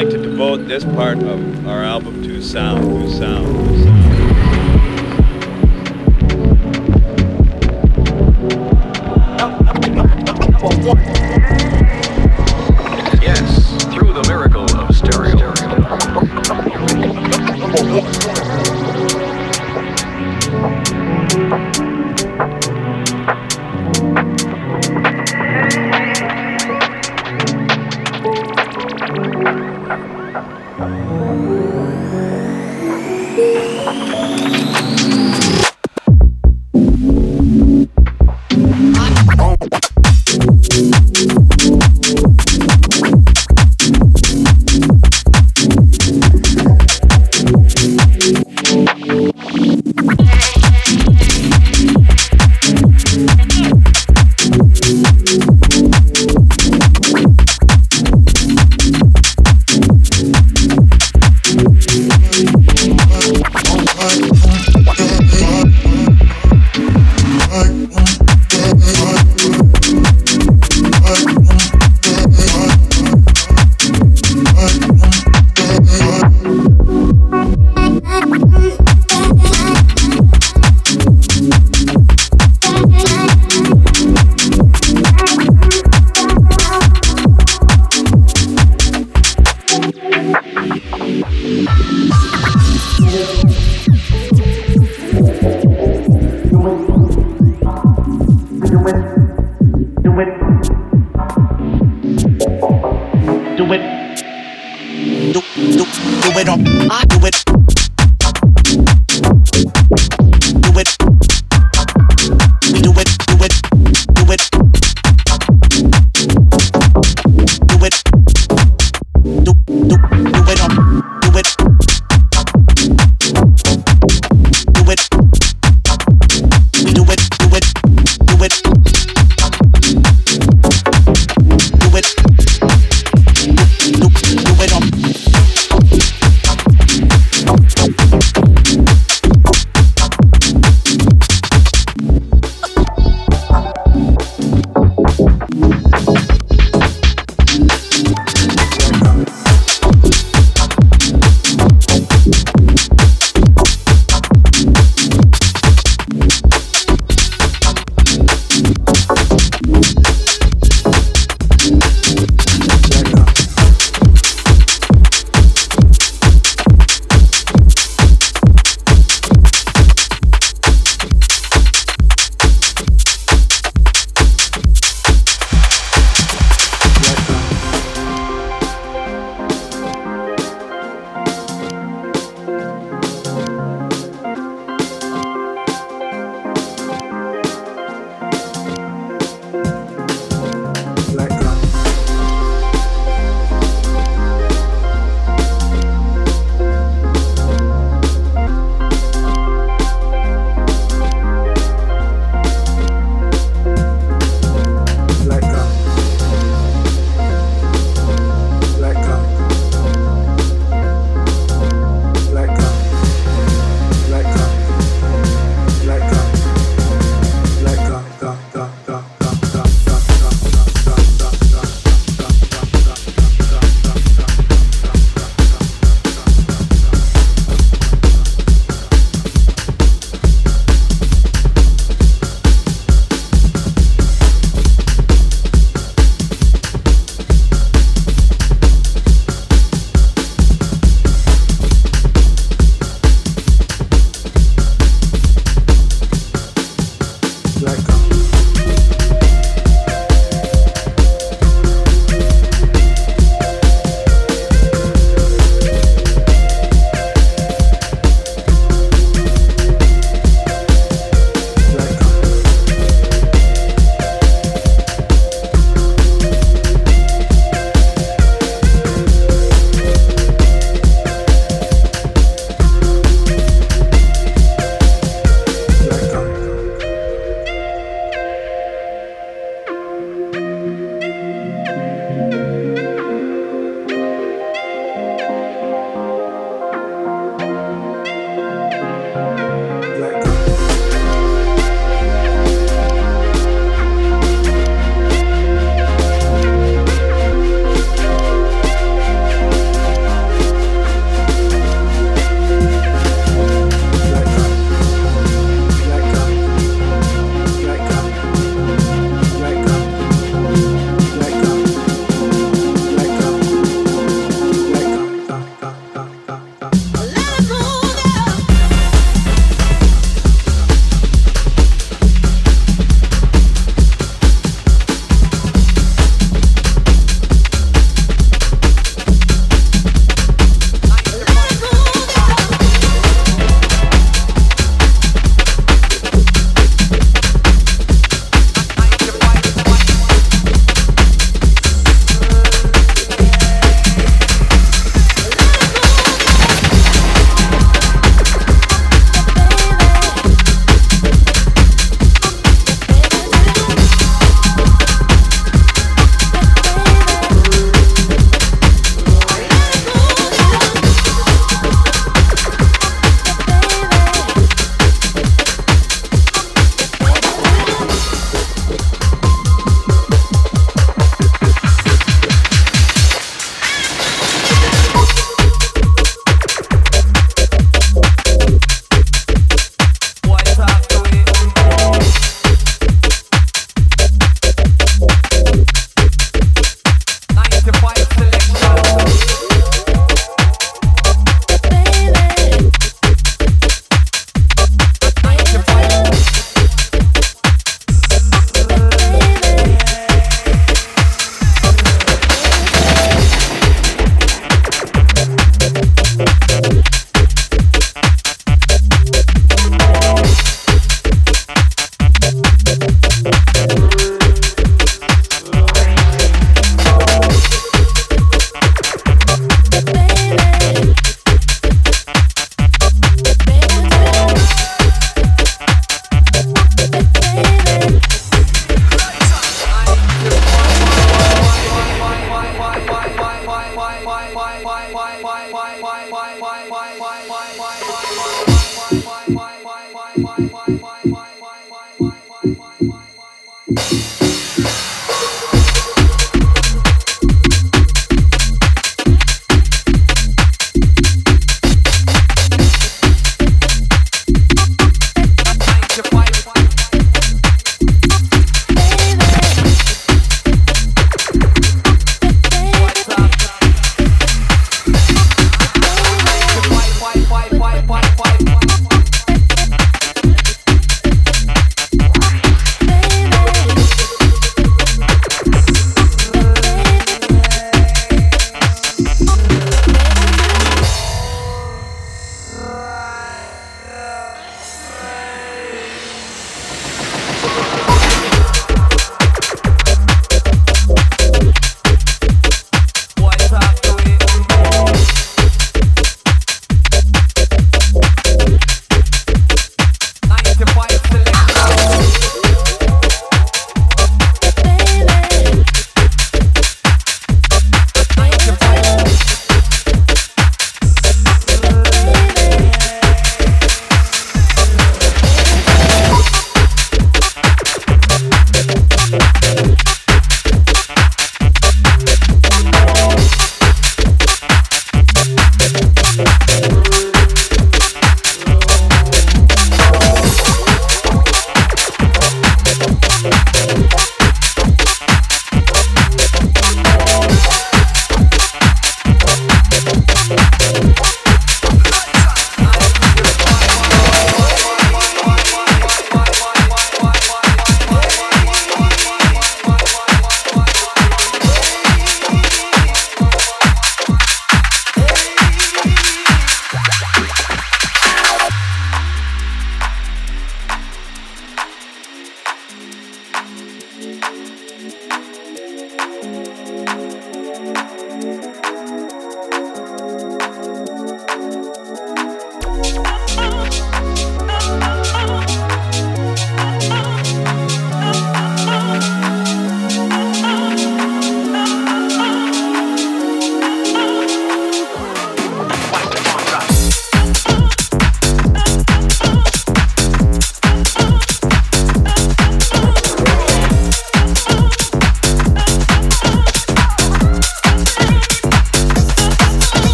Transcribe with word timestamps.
Like 0.00 0.08
to 0.12 0.16
devote 0.16 0.66
this 0.66 0.82
part 0.82 1.18
of 1.18 1.66
our 1.68 1.84
album 1.84 2.22
to 2.22 2.40
sound, 2.40 2.84
to 2.84 3.10
sound, 3.18 3.68
to 3.68 3.82
sound. 10.94 11.39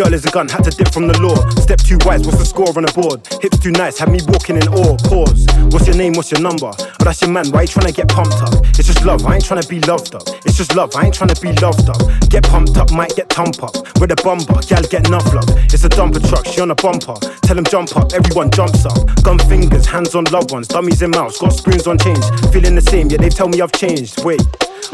Girl 0.00 0.14
is 0.14 0.24
a 0.24 0.30
gun, 0.30 0.48
had 0.48 0.64
to 0.64 0.70
dip 0.70 0.88
from 0.88 1.06
the 1.08 1.18
law. 1.20 1.36
Step 1.60 1.76
too 1.76 1.98
wise, 2.08 2.24
what's 2.24 2.38
the 2.40 2.48
score 2.48 2.72
on 2.72 2.88
the 2.88 2.92
board? 2.96 3.20
Hips 3.44 3.60
too 3.60 3.70
nice, 3.70 3.98
had 3.98 4.08
me 4.08 4.18
walking 4.32 4.56
in 4.56 4.64
awe. 4.72 4.96
Pause. 5.04 5.44
What's 5.76 5.84
your 5.86 5.96
name? 5.96 6.14
What's 6.16 6.32
your 6.32 6.40
number? 6.40 6.72
Oh, 6.72 7.04
that's 7.04 7.20
your 7.20 7.28
man. 7.28 7.52
Why 7.52 7.68
you 7.68 7.68
trying 7.68 7.92
to 7.92 7.92
get 7.92 8.08
pumped 8.08 8.40
up? 8.40 8.64
It's 8.80 8.88
just 8.88 9.04
love. 9.04 9.26
I 9.28 9.36
ain't 9.36 9.44
trying 9.44 9.60
to 9.60 9.68
be 9.68 9.76
loved 9.84 10.14
up. 10.16 10.24
It's 10.48 10.56
just 10.56 10.74
love. 10.74 10.96
I 10.96 11.04
ain't 11.04 11.12
trying 11.12 11.28
to 11.28 11.40
be 11.42 11.52
loved 11.60 11.84
up. 11.92 12.00
Get 12.32 12.48
pumped 12.48 12.80
up, 12.80 12.88
might 12.96 13.12
get 13.12 13.28
thump 13.28 13.60
up. 13.60 13.76
With 14.00 14.08
a 14.08 14.18
bumper, 14.24 14.64
gal 14.64 14.80
get 14.88 15.04
enough 15.04 15.28
love. 15.36 15.52
It's 15.68 15.84
a 15.84 15.92
dumper 15.92 16.24
truck, 16.24 16.48
she 16.48 16.64
on 16.64 16.70
a 16.70 16.78
bumper. 16.80 17.20
Tell 17.44 17.58
him 17.58 17.68
jump 17.68 17.92
up, 17.92 18.16
everyone 18.16 18.48
jumps 18.56 18.88
up. 18.88 18.96
Gun 19.20 19.36
fingers, 19.52 19.84
hands 19.84 20.14
on 20.14 20.24
loved 20.32 20.50
ones, 20.50 20.68
dummies 20.68 21.02
in 21.02 21.10
mouths, 21.10 21.36
got 21.36 21.52
spoons 21.52 21.86
on 21.86 21.98
change. 21.98 22.24
Feeling 22.56 22.74
the 22.74 22.86
same, 22.88 23.10
yeah, 23.10 23.18
they 23.18 23.28
tell 23.28 23.48
me 23.48 23.60
I've 23.60 23.72
changed. 23.72 24.24
Wait. 24.24 24.40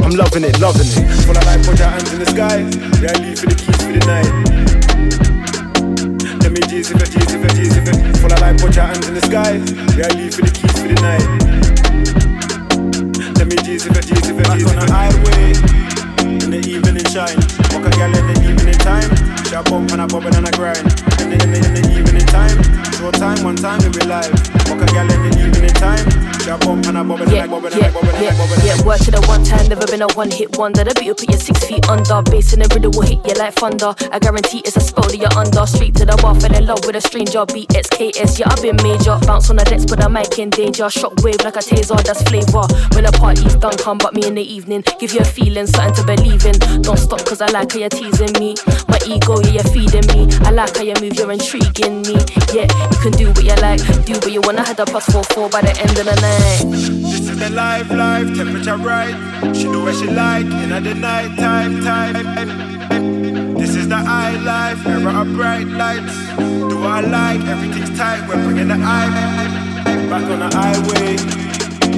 I'm 0.03 0.19
loving 0.19 0.43
it, 0.43 0.59
loving 0.59 0.83
it. 0.83 1.07
Full 1.23 1.39
of 1.39 1.47
life, 1.47 1.63
put 1.63 1.79
your 1.79 1.89
hands 1.95 2.13
in 2.13 2.19
the 2.19 2.27
sky. 2.27 2.59
Yeah, 2.99 3.15
I 3.15 3.23
leave 3.23 3.39
for 3.39 3.47
the 3.47 3.55
keys 3.55 3.77
for 3.79 3.93
the 3.95 4.03
night. 4.03 4.96
G's 6.77 6.91
if 6.91 7.01
it, 7.01 7.11
G's 7.11 7.33
if 7.33 7.43
it, 7.43 7.55
G's 7.57 7.77
if 7.79 7.89
it. 7.89 8.17
Full 8.21 8.31
of 8.31 8.39
life, 8.39 8.61
put 8.61 8.77
your 8.77 8.85
hands 8.85 9.09
in 9.09 9.15
the 9.15 9.25
sky. 9.25 9.57
Yeah, 9.97 10.13
leave 10.13 10.37
for 10.37 10.45
the 10.45 10.53
keys 10.53 10.77
for 10.77 10.85
the 10.85 10.99
night. 11.01 11.25
Let 13.41 13.49
me 13.49 13.57
G's 13.65 13.87
if 13.89 13.97
it, 13.97 14.05
G's 14.05 14.29
if 14.29 14.37
it, 14.37 14.45
G's 14.53 14.69
if 14.69 14.77
it. 14.77 14.77
on 14.77 14.85
the 14.85 14.93
highway 14.93 15.57
in 16.45 16.53
the 16.53 16.61
evening 16.69 17.09
shine. 17.09 17.41
Walk 17.73 17.89
a 17.89 17.91
girl 17.97 18.13
in 18.13 18.29
the 18.29 18.37
evening 18.45 18.77
time. 18.85 19.09
She 19.49 19.57
a 19.57 19.63
bump 19.65 19.89
and 19.93 20.05
a 20.05 20.07
bubble 20.07 20.37
and 20.37 20.45
a 20.45 20.53
grind. 20.53 20.85
In 21.25 21.33
the, 21.33 21.41
in 21.41 21.57
the, 21.57 21.65
in 21.65 21.73
the 21.81 21.85
evening 21.97 22.29
time. 22.29 22.61
Short 23.01 23.15
time, 23.17 23.41
one 23.41 23.57
time 23.57 23.81
we 23.81 23.89
be 23.97 24.05
live. 24.05 24.37
Walk 24.69 24.85
a 24.85 24.87
girl 24.93 25.09
in 25.09 25.33
the 25.33 25.49
evening 25.49 25.73
time. 25.81 26.26
She 26.47 26.53
a 26.53 26.59
bump 26.59 26.87
and 26.87 26.97
a 26.97 27.03
bubble 27.03 27.27
and 27.27 27.33
Yeah, 27.33 27.45
a 27.45 27.49
bubble 27.49 27.67
and 27.67 27.75
yeah, 27.75 27.91
a 27.91 27.93
bubble 27.93 28.07
and 28.07 28.19
a 28.19 28.23
yeah, 28.23 28.39
bubble 28.39 28.55
and 28.55 28.63
a 28.63 28.67
yeah. 28.71 28.97
To 29.03 29.11
the 29.11 29.23
one 29.27 29.43
time, 29.43 29.67
never 29.67 29.87
been 29.91 30.03
a 30.03 30.07
one 30.15 30.31
hit 30.31 30.55
wonder. 30.55 30.87
The 30.87 30.95
beat 30.95 31.11
will 31.11 31.19
put 31.19 31.27
you 31.27 31.43
six 31.43 31.59
feet 31.67 31.83
under. 31.91 32.23
Bass 32.23 32.55
in 32.55 32.63
the 32.63 32.71
rhythm 32.71 32.95
will 32.95 33.03
hit 33.03 33.19
you 33.27 33.35
like 33.35 33.59
thunder. 33.59 33.91
I 34.15 34.23
guarantee 34.23 34.63
it's 34.63 34.79
a 34.79 34.81
spell 34.81 35.11
that 35.11 35.19
you're 35.19 35.35
under. 35.35 35.67
Straight 35.67 35.99
to 35.99 36.07
the 36.07 36.15
bar, 36.23 36.39
fell 36.39 36.55
in 36.55 36.63
love 36.63 36.87
with 36.87 36.95
a 36.95 37.03
stranger. 37.03 37.43
BXKS, 37.51 38.39
yeah, 38.39 38.47
I've 38.47 38.63
been 38.63 38.79
major. 38.79 39.19
Bounce 39.27 39.51
on 39.51 39.59
the 39.59 39.67
decks, 39.67 39.91
but 39.91 39.99
the 39.99 40.07
mic 40.07 40.39
in 40.39 40.55
danger. 40.55 40.87
Shockwave 40.87 41.43
like 41.43 41.59
a 41.59 41.65
taser, 41.67 41.99
that's 41.99 42.23
flavor. 42.31 42.63
When 42.95 43.03
the 43.03 43.11
party's 43.11 43.59
done, 43.59 43.75
come 43.83 43.99
but 43.99 44.15
me 44.15 44.23
in 44.23 44.39
the 44.39 44.47
evening. 44.47 44.87
Give 45.03 45.11
you 45.11 45.27
a 45.27 45.27
feeling, 45.27 45.67
something 45.67 45.99
to 45.99 46.03
believe 46.07 46.47
in. 46.47 46.55
Don't 46.87 46.95
stop, 46.95 47.27
cause 47.27 47.43
I 47.43 47.51
like 47.51 47.75
how 47.75 47.83
you're 47.83 47.91
teasing 47.91 48.39
me. 48.39 48.55
My 48.87 49.03
ego, 49.03 49.43
yeah, 49.51 49.59
you're 49.59 49.71
feeding 49.75 50.07
me. 50.15 50.31
I 50.47 50.55
like 50.55 50.79
how 50.79 50.87
you 50.87 50.95
move, 51.03 51.19
you're 51.19 51.35
intriguing 51.35 52.07
me. 52.07 52.23
Yeah, 52.55 52.71
you 52.71 52.99
can 53.03 53.19
do 53.19 53.35
what 53.35 53.43
you 53.43 53.59
like, 53.59 53.83
do 54.07 54.15
what 54.23 54.31
you 54.31 54.47
wanna. 54.47 54.63
Had 54.63 54.79
a 54.79 54.87
plus 54.87 55.11
four 55.11 55.27
four 55.35 55.51
by 55.51 55.67
the 55.67 55.75
end 55.75 55.99
of 55.99 56.07
the 56.07 56.15
night. 56.23 56.36
This 56.71 57.29
is 57.31 57.39
the 57.39 57.51
life, 57.51 57.91
life, 57.91 58.35
temperature 58.37 58.77
right. 58.77 59.17
She 59.55 59.65
do 59.65 59.83
what 59.83 59.95
she 59.95 60.07
like 60.07 60.47
in 60.47 60.71
the 60.71 60.95
night 60.95 61.37
time, 61.39 61.83
time. 61.83 63.55
This 63.55 63.75
is 63.75 63.89
the 63.89 63.97
high 63.97 64.37
life, 64.43 64.85
era 64.87 65.23
of 65.23 65.33
bright 65.35 65.67
lights. 65.67 66.15
Do 66.37 66.77
I 66.85 67.01
like, 67.01 67.41
everything's 67.49 67.97
tight. 67.99 68.27
We're 68.29 68.43
bringing 68.45 68.69
the 68.69 68.75
eye 68.75 69.11
back 70.11 70.25
on 70.31 70.41
the 70.41 70.51
highway 70.55 71.17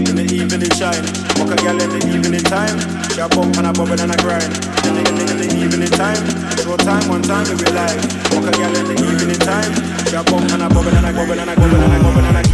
in 0.08 0.14
the 0.14 0.26
evening 0.30 0.70
shine. 0.78 1.04
Walk 1.38 1.52
a 1.52 1.56
girl 1.62 1.80
in 1.82 1.90
the 1.90 2.02
evening 2.08 2.44
time. 2.44 2.78
She 3.12 3.20
a 3.20 3.28
bump 3.28 3.56
and 3.58 3.66
a 3.66 3.72
bubble 3.72 4.00
and 4.00 4.12
a 4.12 4.16
grind. 4.22 4.52
In 4.86 4.94
the, 4.94 5.02
in 5.02 5.14
the, 5.18 5.24
in 5.32 5.38
the 5.42 5.48
evening 5.58 5.92
time, 5.92 6.22
short 6.62 6.80
time, 6.80 7.08
one 7.08 7.22
time 7.22 7.44
we 7.50 7.56
be 7.58 7.70
live. 7.72 8.02
Walk 8.32 8.46
a 8.46 8.52
girl 8.54 8.74
in 8.76 8.86
the 8.86 8.96
evening 8.96 9.40
time. 9.42 9.72
She 10.06 10.16
a 10.16 10.22
bump 10.22 10.50
and 10.52 10.62
a 10.62 10.68
bubble 10.68 10.94
and 10.94 11.06
a 11.06 11.12
bubble 11.12 11.38
and 11.38 11.50
a 11.50 11.54
bubble 11.54 11.82
and 11.82 11.92
a 11.92 11.98
bubble 11.98 12.24
and 12.24 12.46
a. 12.46 12.47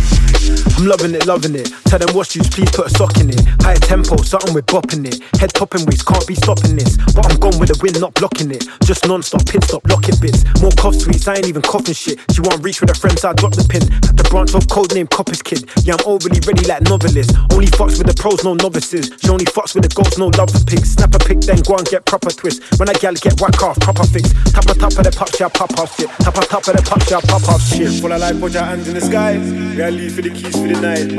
I'm 0.76 0.86
loving 0.86 1.14
it, 1.14 1.26
loving 1.26 1.54
it. 1.54 1.70
Tell 1.86 1.98
them 1.98 2.14
what's 2.14 2.34
juice, 2.34 2.48
please 2.48 2.70
put 2.70 2.86
a 2.86 2.90
sock 2.90 3.16
in 3.18 3.30
it. 3.30 3.40
Higher 3.62 3.78
tempo, 3.78 4.16
something 4.22 4.54
with 4.54 4.66
bopping 4.66 5.06
it. 5.06 5.22
Head 5.38 5.54
popping 5.54 5.86
waist, 5.86 6.04
can't 6.04 6.26
be 6.26 6.34
stopping 6.34 6.74
this. 6.74 6.96
But 7.14 7.30
I'm 7.30 7.38
gone 7.38 7.58
with 7.58 7.70
the 7.70 7.78
wind, 7.78 8.00
not 8.00 8.14
blocking 8.14 8.50
it. 8.50 8.66
Just 8.82 9.06
non-stop, 9.06 9.46
pit 9.46 9.62
stop, 9.64 9.86
lock 9.86 10.08
it 10.08 10.20
bits. 10.20 10.42
More 10.60 10.74
cough 10.74 10.96
sweets, 10.96 11.28
I 11.28 11.36
ain't 11.36 11.46
even 11.46 11.62
coughing 11.62 11.94
shit. 11.94 12.18
She 12.34 12.40
want 12.42 12.64
reach 12.64 12.80
with 12.80 12.90
her 12.90 12.98
friends, 12.98 13.22
so 13.22 13.30
I 13.30 13.34
drop 13.34 13.54
the 13.54 13.62
pin. 13.64 13.86
The 14.18 14.26
branch 14.26 14.54
of 14.54 14.66
code 14.68 14.94
name 14.94 15.06
Copper's 15.06 15.42
Kid. 15.42 15.62
Yeah, 15.86 15.94
I'm 15.94 16.04
overly 16.10 16.42
ready 16.42 16.66
like 16.66 16.82
novelist. 16.90 17.30
Only 17.54 17.70
fucks 17.70 17.94
with 17.94 18.10
the 18.10 18.16
pros, 18.18 18.42
no 18.42 18.54
novices. 18.54 19.14
She 19.22 19.30
only 19.30 19.46
fucks 19.46 19.78
with 19.78 19.86
the 19.86 19.92
goats, 19.94 20.18
no 20.18 20.34
love 20.34 20.50
for 20.50 20.64
pigs. 20.66 20.98
Snap 20.98 21.14
a 21.14 21.20
pic, 21.22 21.38
then 21.46 21.62
go 21.62 21.78
and 21.78 21.86
get 21.86 22.02
proper 22.04 22.34
twist. 22.34 22.62
When 22.82 22.90
I 22.90 22.94
gal 22.98 23.14
get 23.14 23.38
whack 23.40 23.62
off, 23.62 23.78
proper 23.78 24.02
fix. 24.10 24.34
Tap 24.50 24.66
a 24.66 24.74
tap 24.74 24.98
of 24.98 25.06
the 25.06 25.14
pop, 25.14 25.30
shall 25.30 25.50
pop 25.50 25.70
off 25.78 25.94
shit. 25.94 26.10
Tap 26.18 26.34
a 26.34 26.42
tap 26.42 26.66
of 26.66 26.74
the 26.74 26.82
pop, 26.82 27.02
shall 27.06 27.22
pop 27.22 27.46
off 27.46 27.62
shit. 27.62 27.94
Full 28.02 28.10
of 28.10 28.18
life, 28.18 28.40
put 28.42 28.52
your 28.52 28.66
hands 28.66 28.88
in 28.90 28.98
the 28.98 29.04
sky. 29.04 29.38
Are 29.78 29.90
leave 29.90 30.14
for 30.14 30.22
the 30.22 30.30
keys 30.30 30.54
for 30.54 30.66
the 30.66 30.73
night. 30.80 31.10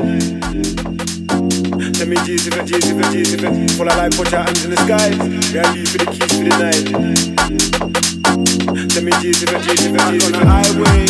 Tell 1.93 2.07
me 2.07 2.17
G's 2.25 2.47
if 2.47 2.57
it, 2.57 2.65
G's 2.65 2.89
if 2.89 2.99
it, 2.99 3.11
G's 3.11 3.33
if 3.33 3.43
it. 3.43 3.71
Full 3.77 3.87
put 3.87 4.31
your 4.31 4.41
hands 4.41 4.65
in 4.65 4.71
the 4.71 4.77
sky. 4.83 5.09
We 5.51 5.59
are 5.59 5.71
leave 5.73 5.89
for 5.89 5.99
the 5.99 6.07
keys 6.11 6.31
for 6.33 6.43
the 6.43 6.55
night. 6.59 6.85
Tell 8.89 9.03
me 9.03 9.11
G's 9.21 9.43
if 9.43 9.53
it, 9.53 9.61
G's 9.63 9.85
if 9.85 9.95
it, 9.95 10.01
G's 10.11 10.23
highway 10.43 11.05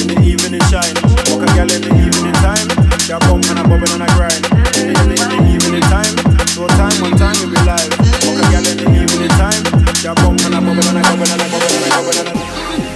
in 0.00 0.06
the 0.10 0.18
evening 0.22 0.62
shine. 0.70 0.96
Walk 1.30 1.42
a 1.42 1.48
girl 1.54 1.70
in 1.70 1.82
the 1.82 1.92
evening 1.94 2.36
time. 2.42 2.68
She 3.00 3.12
a 3.12 3.18
bump 3.18 3.46
and 3.46 3.58
a 3.58 3.62
bubble 3.62 3.90
and 3.94 4.02
a 4.02 4.08
grind. 4.14 4.44
In 4.76 4.90
the, 4.90 4.94
in 4.96 5.08
the, 5.08 5.16
in 5.16 5.28
the 5.30 5.52
evening 5.54 5.86
time. 5.88 6.14
Short 6.50 6.70
time, 6.74 6.96
one 7.02 7.16
time 7.16 7.36
we 7.42 7.54
be 7.54 7.60
live. 7.62 7.90
Walk 8.26 8.38
a 8.38 8.44
girl 8.50 8.66
in 8.66 8.76
the 8.80 8.88
evening 8.90 9.34
time. 9.38 9.62
She 9.96 10.06
a 10.06 10.14
bump 10.14 10.40
and 10.44 10.54
a 10.54 10.60
bubble 10.60 10.86
and 10.86 10.98
a 10.98 11.02
bubble 11.02 11.30
and 11.30 11.42
a 11.42 11.46
bubble 11.46 11.70
and 11.70 11.84
a 11.84 11.90
bubble 11.94 12.18
and 12.20 12.92
a. 12.92 12.95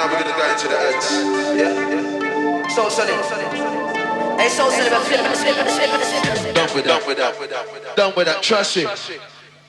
now 0.00 0.06
we're 0.06 0.22
gonna 0.22 0.36
go 0.36 0.50
into 0.50 0.66
the 0.66 0.78
ads. 0.78 1.12
Yeah, 1.60 1.76
yeah. 1.92 2.68
So 2.68 2.88
sunny. 2.88 3.12
Hey, 4.40 4.48
so 4.48 4.70
silly, 4.70 4.88
but 4.88 5.02
flip 5.02 5.20
it, 5.20 5.36
flip 5.36 5.56
it, 5.58 5.70
flip 5.70 5.90
it, 5.92 6.00
flip 6.00 6.46
it. 6.46 6.54
Done 6.54 6.74
with 6.74 6.86
that. 6.86 7.04
Done 7.04 7.38
with 7.38 7.50
that. 7.50 7.96
Done 7.96 8.12
with 8.16 8.26
that. 8.26 8.42
Trust 8.42 8.78
it. 8.78 8.88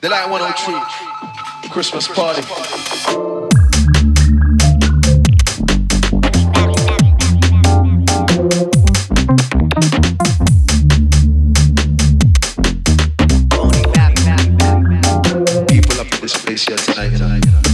The 0.00 0.08
Light 0.08 0.30
103. 0.30 1.68
Christmas 1.70 2.08
party. 2.08 2.40
People 15.68 16.00
up 16.00 16.14
in 16.14 16.20
this 16.22 16.42
place 16.42 16.66
here 16.66 16.78
tonight. 16.78 17.10
tonight. 17.10 17.71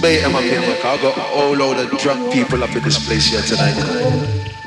Bait 0.00 0.20
them 0.20 0.34
up 0.36 0.42
in 0.42 0.62
here. 0.62 0.76
'cause 0.80 0.98
I 0.98 1.02
got 1.02 1.16
a 1.16 1.20
whole 1.20 1.56
load 1.56 1.78
of 1.78 1.98
drunk 1.98 2.32
people 2.32 2.62
up 2.62 2.74
in 2.76 2.82
this 2.82 2.98
place 3.06 3.26
here 3.26 3.42
tonight. 3.42 3.74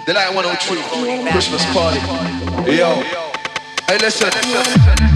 Delight 0.06 0.34
103. 0.34 1.32
Christmas 1.32 1.64
party. 1.74 2.00
Yo. 2.72 3.04
Hey, 3.88 3.98
listen. 4.00 4.30
Done 4.32 5.11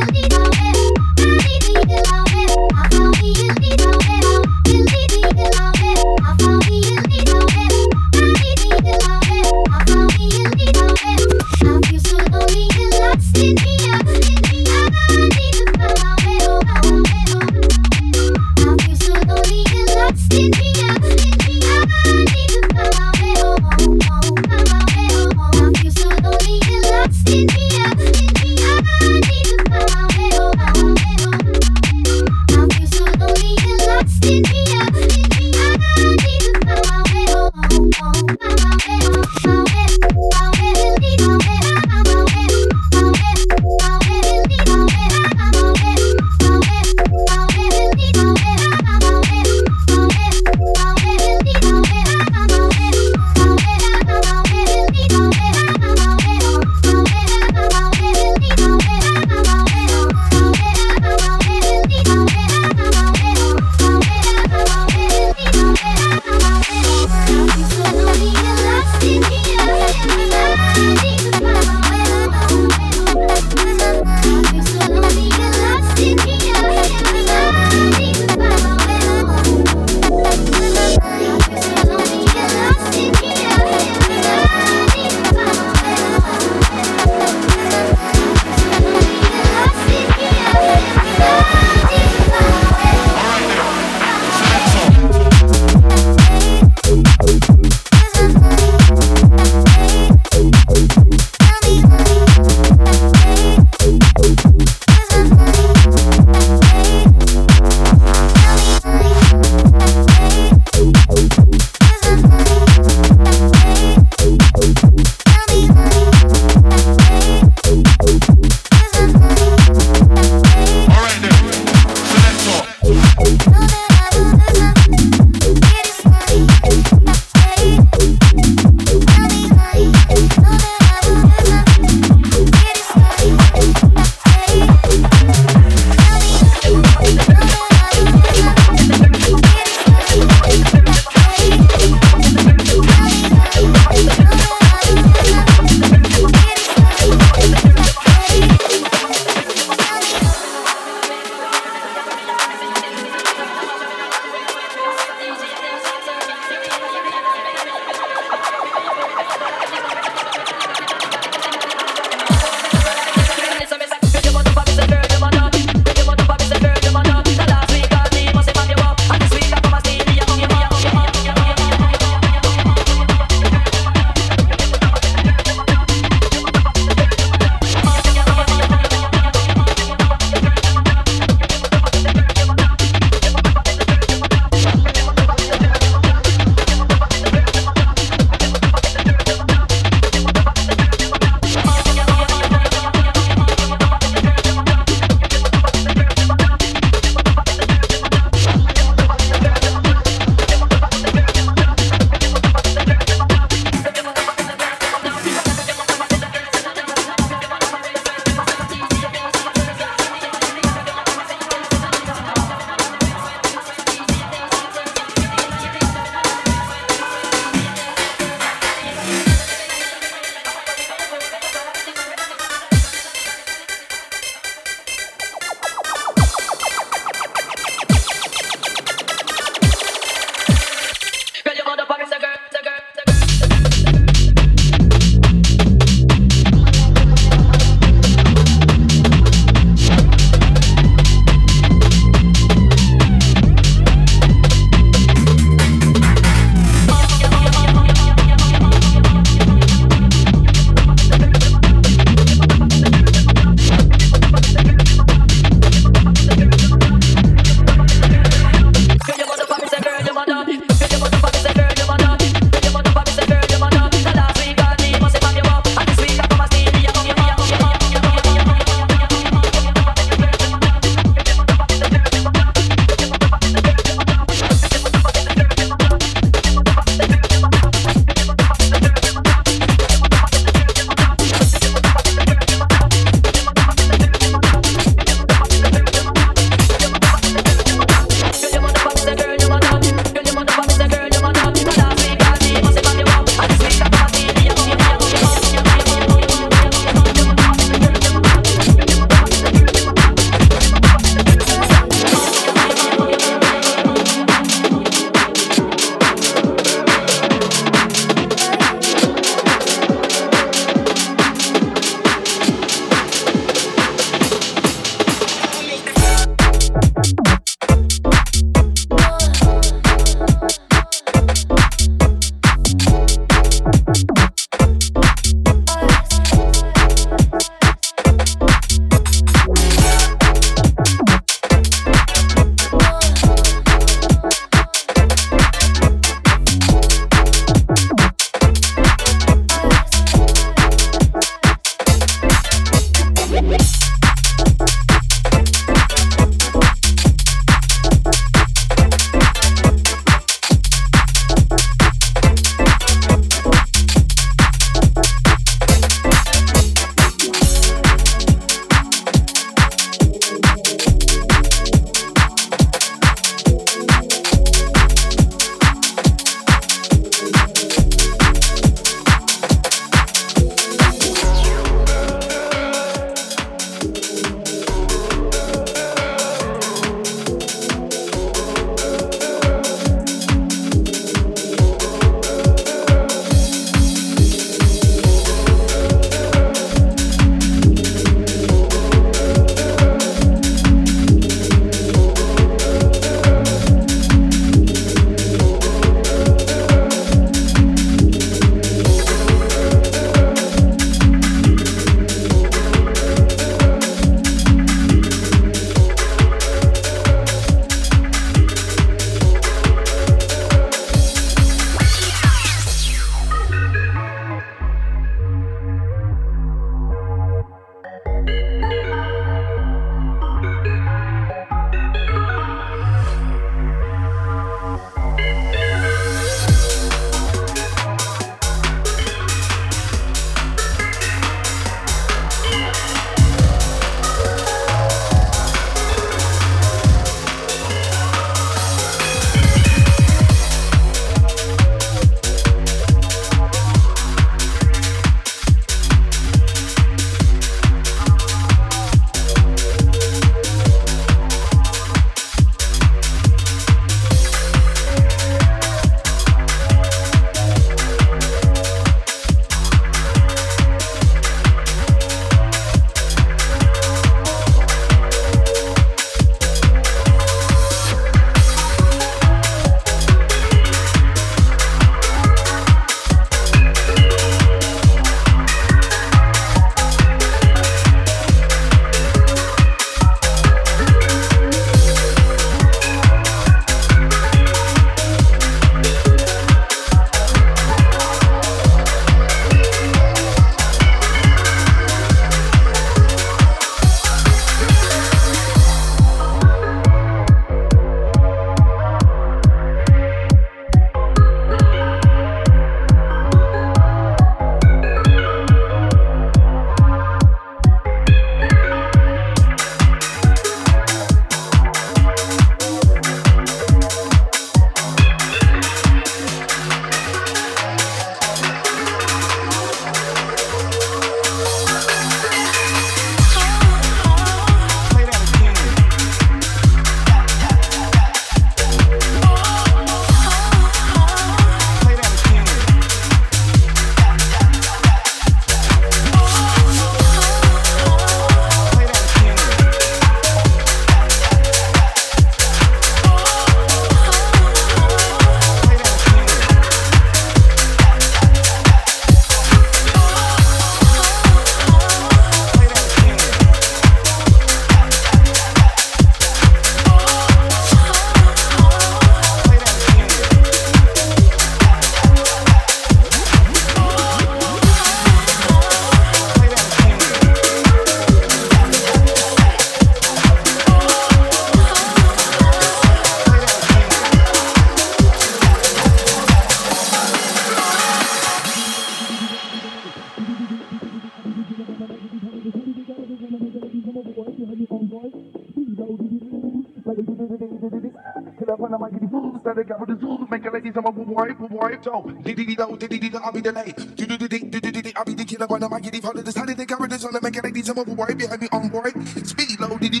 zoo, 589.60 589.68
stand 589.68 589.68
together 589.68 589.86
the 589.86 590.00
zoo, 590.00 590.26
make 590.30 590.44
a 590.44 590.50
lady 590.50 590.72
some 590.72 590.86
of 590.86 590.96
wipe, 590.96 591.40
wipe, 591.40 591.84
so. 591.84 592.02
Diddy 592.22 592.34
diddy 592.34 592.56
do, 592.56 592.76
diddy 592.76 592.98
diddy, 592.98 593.18
I'll 593.22 593.32
be 593.32 593.40
the 593.40 593.52
late. 593.52 593.96
Diddy 593.96 594.16
diddy 594.16 594.38
diddy 594.38 594.70
diddy, 594.70 594.92
I'll 594.96 595.04
be 595.04 595.14
the 595.14 595.24
killer 595.24 595.46
when 595.46 595.62
I'm 595.62 595.72
a 595.72 595.80
giddy 595.80 596.00
father. 596.00 596.22
How 596.34 596.44
they 596.44 596.54
think 596.54 596.72
I'm 596.72 596.88
this 596.88 597.04
on 597.04 597.12
the 597.12 597.20
make 597.20 597.36
a 597.36 597.42
lady 597.42 597.62
some 597.62 597.78
of 597.78 597.88
wipe, 597.88 598.18
behind 598.18 598.40
me 598.40 598.48
on 598.52 598.68
board. 598.68 598.92
Speed 599.26 599.60
low, 599.60 599.76
diddy, 599.78 600.00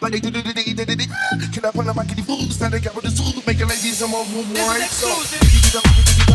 like 0.00 0.12
they 0.12 0.20
diddy 0.20 0.42
diddy 0.42 0.74
diddy 0.74 0.84
diddy. 0.84 1.06
Killer 1.52 1.70
when 1.72 1.88
I'm 1.88 1.98
a 1.98 2.04
giddy 2.04 2.22
fool, 2.22 2.50
stand 2.50 2.74
together 2.74 3.00
the 3.00 3.10
zoo, 3.10 3.42
make 3.46 3.60
a 3.60 3.66
lady 3.66 3.90
some 3.92 4.14
of 4.14 4.26
wipe, 4.34 4.90
so. 4.90 5.08
Diddy 5.30 5.48
diddy 5.48 5.70
do, 5.72 5.80
diddy 5.82 6.14
diddy, 6.14 6.33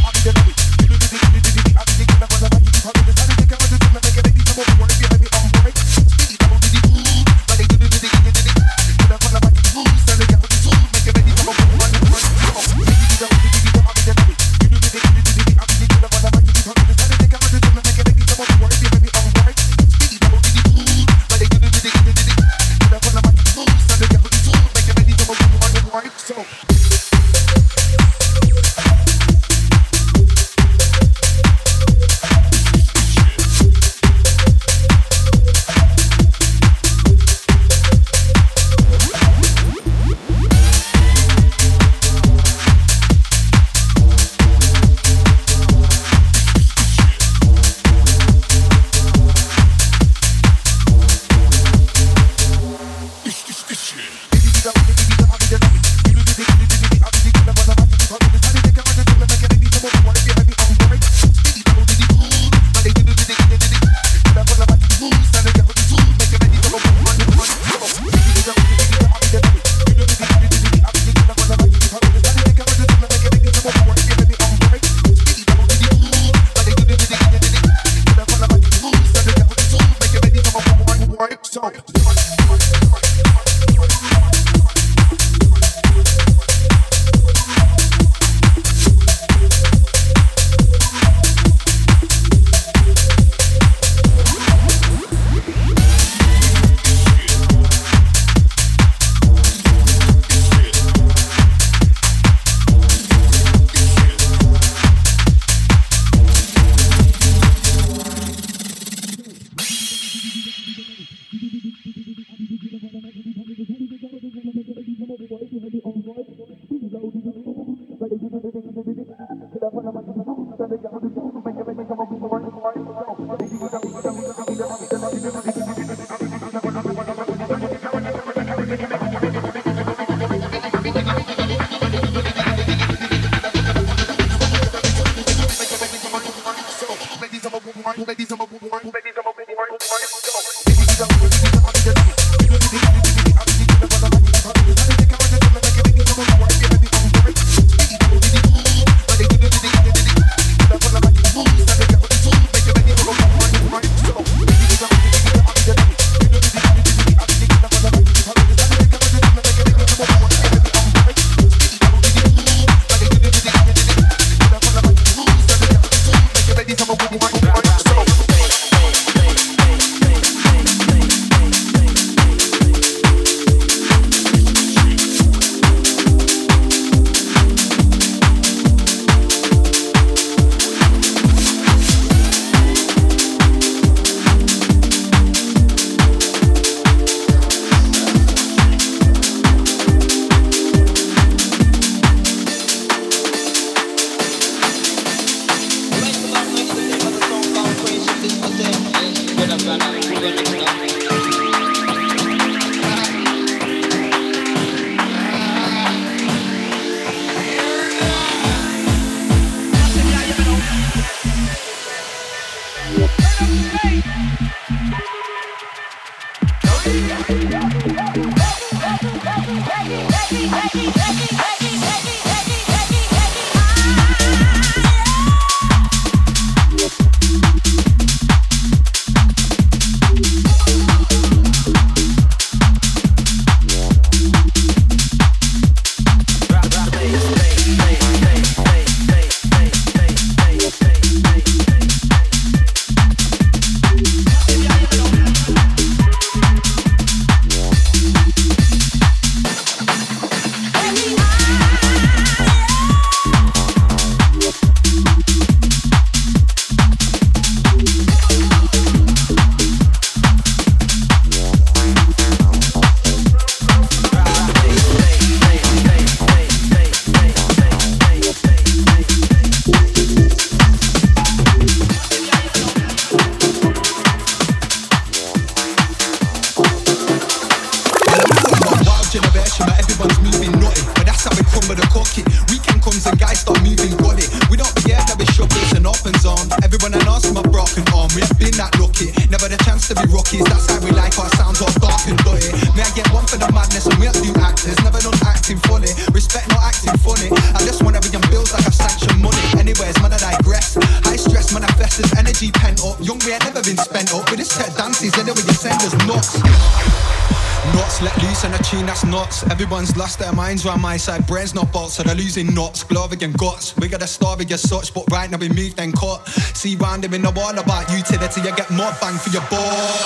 tune 308.80 308.86
that's 308.88 309.06
nuts. 309.06 309.44
Everyone's 309.52 309.96
lost 309.98 310.20
their 310.20 310.32
minds 310.34 310.66
round 310.66 310.82
my 310.82 310.98
side, 310.98 311.28
brains 311.28 311.54
not 311.54 311.72
bolts, 311.72 311.96
so 311.96 312.04
they're 312.04 312.16
losing 312.16 312.54
nuts. 312.54 312.84
Glove 312.84 313.12
again 313.12 313.34
guts. 313.34 313.76
We 313.78 313.88
got 313.88 314.02
a 314.02 314.08
story 314.08 314.46
as 314.52 314.62
such, 314.62 314.94
but 314.94 315.04
right 315.12 315.30
now 315.30 315.38
we 315.38 315.50
move 315.50 315.76
then 315.76 315.92
cut. 315.92 316.28
See 316.56 316.76
round 316.76 317.04
him 317.04 317.14
in 317.14 317.22
the 317.22 317.32
wall 317.32 317.58
about 317.58 317.90
utility, 317.92 318.42
you 318.42 318.56
get 318.56 318.70
more 318.72 318.92
bang 319.02 319.18
for 319.20 319.30
your 319.32 319.44
buck. 319.52 320.00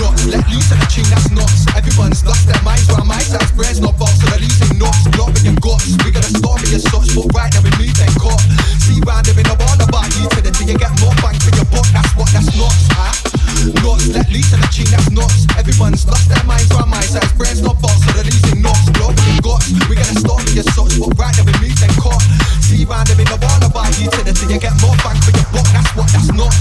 Nuts, 0.00 0.26
let 0.28 0.44
loose 0.48 0.70
and 0.72 0.80
a 0.82 0.86
tune 0.88 1.08
that's 1.12 1.30
nuts. 1.30 1.66
Everyone's 1.76 2.24
lost 2.24 2.46
their 2.46 2.62
minds 2.62 2.88
round 2.88 3.08
my 3.08 3.20
side, 3.20 3.48
brains 3.56 3.80
not 3.80 3.98
bolts, 3.98 4.20
so 4.20 4.26
they're 4.30 4.40
losing 4.40 4.78
nuts. 4.78 5.08
Glove 5.12 5.36
again 5.36 5.56
guts. 5.60 5.96
We 6.04 6.10
got 6.10 6.24
a 6.24 6.32
story 6.32 6.68
as 6.72 6.84
such, 6.88 7.12
but 7.12 7.28
right 7.36 7.52
now 7.52 7.60
we 7.60 7.70
move 7.76 7.94
then 7.96 8.12
cut. 8.16 8.40
See 8.80 9.00
round 9.04 9.26
him 9.28 9.36
in 9.36 9.44
the 9.44 9.56
wall 9.60 9.76
about 9.76 10.08
utility, 10.16 10.72
you 10.72 10.76
get 10.78 10.92
more 11.00 11.14
bang 11.20 11.36
for 11.40 11.52
your 11.52 11.68
buck. 11.68 11.88
That's 11.92 12.12
what 12.16 12.28
that's 12.32 12.48
nuts, 12.56 12.88
huh? 12.96 13.29
Nuts, 13.60 14.08
let 14.08 14.24
loose 14.32 14.52
and 14.56 14.64
a 14.64 14.68
tune 14.72 14.88
that's 14.88 15.10
nuts. 15.10 15.44
Everyone's 15.58 16.06
lost 16.08 16.28
their 16.32 16.42
minds 16.44 16.72
round 16.72 16.90
my 16.90 17.04
size. 17.04 17.32
Brains 17.36 17.60
not 17.60 17.76
box, 17.80 18.00
so 18.00 18.12
they're 18.16 18.24
losing 18.24 18.62
nuts. 18.62 18.88
Blood 18.96 19.12
and 19.20 19.42
guts. 19.44 19.68
We 19.88 19.96
get 19.96 20.08
a 20.08 20.16
story 20.16 20.48
as 20.56 20.64
such, 20.72 20.96
but 20.96 21.12
right 21.20 21.34
now 21.36 21.44
we 21.44 21.52
move 21.60 21.76
then 21.76 21.92
cut. 22.00 22.24
See 22.64 22.88
round 22.88 23.08
them 23.08 23.20
in 23.20 23.28
the 23.28 23.36
wall 23.36 23.60
about 23.60 23.92
utility. 24.00 24.48
You 24.48 24.56
get 24.56 24.72
more 24.80 24.96
bang 25.04 25.20
for 25.20 25.32
your 25.36 25.44
buck. 25.52 25.68
That's 25.76 25.92
what 25.92 26.08
that's 26.08 26.32
nuts. 26.32 26.56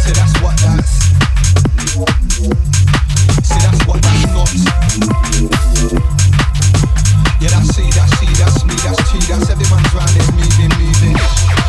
See 0.00 0.16
that's 0.16 0.34
what 0.40 0.56
that's. 0.64 0.92
See 3.44 3.60
that's 3.60 3.80
what 3.84 4.00
that's 4.00 4.24
nuts. 4.32 4.64
Yeah, 7.44 7.52
that's 7.52 7.76
see, 7.76 7.84
that's 7.92 8.12
see, 8.16 8.32
that's 8.40 8.64
me, 8.64 8.74
that's 8.80 9.12
T, 9.12 9.18
that's 9.28 9.50
everyone's 9.50 9.92
round 9.92 10.08
there 10.16 10.32
moving, 10.32 10.72
moving. 10.80 11.63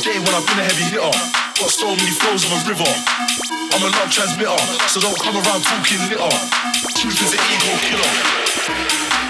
game 0.00 0.22
when 0.22 0.34
I've 0.34 0.46
been 0.46 0.58
a 0.58 0.64
heavy 0.64 0.84
hitter. 0.84 1.10
Got 1.58 1.70
so 1.70 1.86
many 1.86 2.10
flows 2.10 2.44
of 2.44 2.52
a 2.52 2.60
river. 2.68 2.92
I'm 3.72 3.82
a 3.82 3.90
love 3.98 4.10
transmitter, 4.10 4.58
so 4.86 5.00
don't 5.00 5.18
come 5.18 5.34
around 5.34 5.62
talking 5.62 5.98
litter. 6.08 6.36
Truth 6.94 7.22
is 7.22 7.32
an 7.34 7.40
ego 7.40 7.72
killer. 7.82 9.27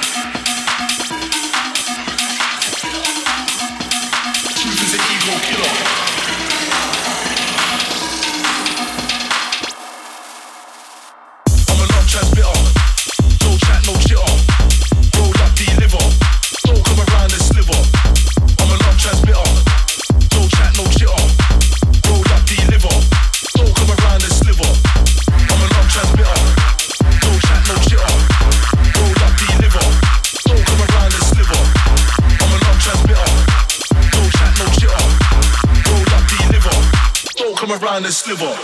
the 38.09 38.12
sliver. 38.12 38.57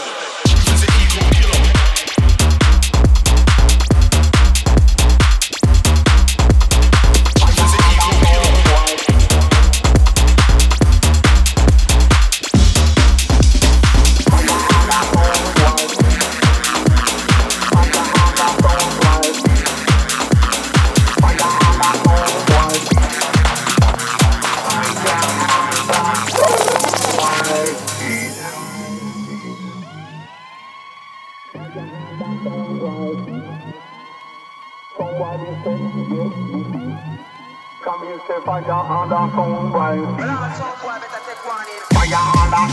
Fire 39.74 40.06
under 40.06 40.22
that 40.22 40.54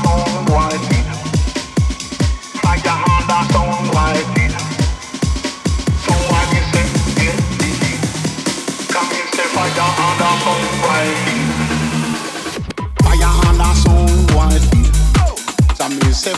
sound. 0.06 0.22
Fire 2.62 2.94
on 2.94 3.26
that 3.26 3.50
sound 3.50 3.90
boy 3.90 4.22
feet. 4.38 4.54
Someone 6.06 6.46
is 6.54 6.62
saying, 6.70 6.94
Come 8.94 9.10
and 9.10 9.30
say 9.34 9.50
fire 9.50 9.82
on 9.82 10.14
that 10.22 10.38
sound. 10.46 10.62
Fire 13.02 13.34
on. 14.38 14.54
Some 15.74 15.98
will 15.98 16.14
some 16.14 16.38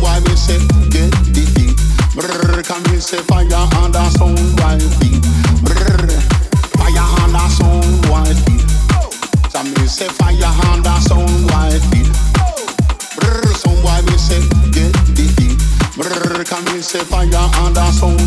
boy 0.00 0.22
say, 0.36 0.60
yeah, 0.94 1.10
yeah, 1.34 2.62
come 2.62 2.84
and 2.86 3.02
say 3.02 3.18
fire 3.18 3.50
on 3.82 3.90
that 3.90 4.12
sound 4.12 4.38
feet. 5.00 5.13
say 16.84 16.98
fire 16.98 17.24
and 17.24 17.78
a 17.78 17.92
sound. 17.92 18.23